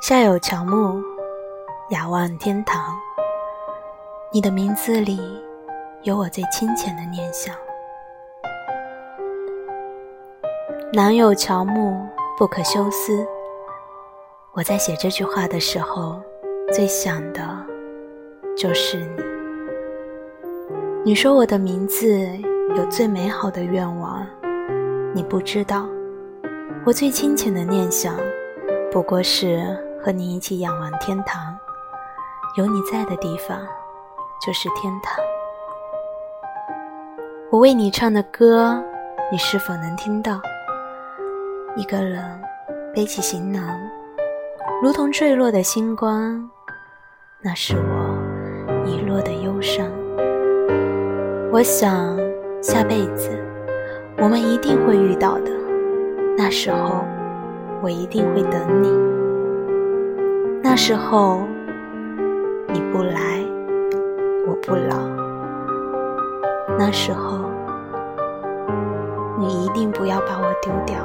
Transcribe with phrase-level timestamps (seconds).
[0.00, 0.98] 下有乔木，
[1.90, 2.82] 仰望天堂。
[4.32, 5.20] 你的名字里
[6.04, 7.54] 有我最清浅的念想。
[10.90, 12.00] 南有乔木，
[12.38, 13.26] 不可休思。
[14.52, 16.18] 我在写这句话的时候，
[16.72, 17.42] 最想的
[18.56, 19.22] 就是你。
[21.04, 22.26] 你说我的名字
[22.74, 24.26] 有最美好的愿望，
[25.12, 25.86] 你不知道，
[26.86, 28.16] 我最清浅的念想，
[28.90, 31.56] 不过是和你一起仰望天堂。
[32.56, 33.58] 有你在的地方，
[34.44, 35.14] 就是天堂。
[37.50, 38.82] 我为你唱的歌，
[39.30, 40.40] 你是否能听到？
[41.76, 42.40] 一个人
[42.94, 43.62] 背起行囊，
[44.82, 46.50] 如同坠落的星光，
[47.40, 49.86] 那是我遗落的忧伤。
[51.52, 52.16] 我想，
[52.60, 53.30] 下辈子
[54.18, 55.50] 我们一定会遇到的。
[56.36, 57.04] 那时候，
[57.82, 59.19] 我一定会等你。
[60.70, 61.48] 那时候，
[62.68, 63.44] 你不来，
[64.46, 64.96] 我不老。
[66.78, 67.40] 那时候，
[69.36, 71.04] 你一定不要把我丢掉。